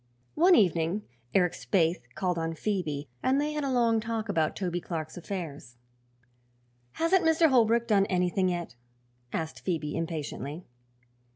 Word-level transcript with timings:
One 0.33 0.55
evening 0.55 1.03
Eric 1.35 1.53
Spaythe 1.53 2.01
called 2.15 2.39
on 2.39 2.55
Phoebe 2.55 3.07
and 3.21 3.39
they 3.39 3.53
had 3.53 3.63
a 3.63 3.69
long 3.71 3.99
talk 3.99 4.29
about 4.29 4.55
Toby 4.55 4.81
Clark's 4.81 5.15
affairs. 5.15 5.77
"Hasn't 6.93 7.23
Mr. 7.23 7.49
Holbrook 7.49 7.85
done 7.85 8.07
anything 8.07 8.49
yet?" 8.49 8.73
asked 9.31 9.59
Phoebe 9.59 9.95
impatiently. 9.95 10.65